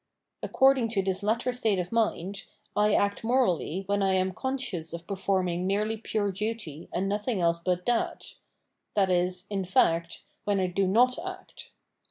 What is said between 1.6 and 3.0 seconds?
of mind, I